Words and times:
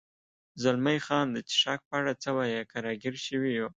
زلمی 0.61 0.99
خان: 1.05 1.27
د 1.31 1.37
څښاک 1.49 1.79
په 1.89 1.93
اړه 1.99 2.13
څه 2.21 2.29
وایې؟ 2.37 2.61
که 2.71 2.77
را 2.85 2.93
ګیر 3.01 3.15
شوي 3.25 3.51
یو. 3.59 3.67